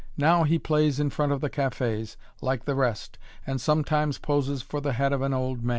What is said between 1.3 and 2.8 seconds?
of the cafés, like the